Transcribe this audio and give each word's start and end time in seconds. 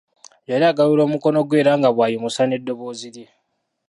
Yali 0.49 0.65
agalula 0.71 1.01
omukono 1.05 1.39
gwe 1.43 1.57
era 1.61 1.71
nga 1.79 1.89
bw'ayimusa 1.95 2.41
n'eddoboozi 2.45 3.09
lye. 3.15 3.25